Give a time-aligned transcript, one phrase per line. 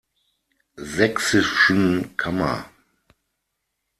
[0.77, 2.67] Sächsischen Kammer.